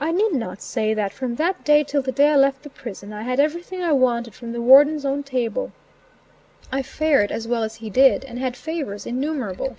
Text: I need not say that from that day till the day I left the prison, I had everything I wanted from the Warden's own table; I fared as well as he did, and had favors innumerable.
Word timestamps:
I 0.00 0.10
need 0.10 0.32
not 0.32 0.62
say 0.62 0.94
that 0.94 1.12
from 1.12 1.34
that 1.34 1.64
day 1.66 1.84
till 1.84 2.00
the 2.00 2.12
day 2.12 2.30
I 2.30 2.36
left 2.36 2.62
the 2.62 2.70
prison, 2.70 3.12
I 3.12 3.24
had 3.24 3.38
everything 3.38 3.82
I 3.82 3.92
wanted 3.92 4.34
from 4.34 4.52
the 4.52 4.60
Warden's 4.62 5.04
own 5.04 5.22
table; 5.22 5.72
I 6.72 6.80
fared 6.80 7.30
as 7.30 7.46
well 7.46 7.62
as 7.62 7.74
he 7.74 7.90
did, 7.90 8.24
and 8.24 8.38
had 8.38 8.56
favors 8.56 9.04
innumerable. 9.04 9.76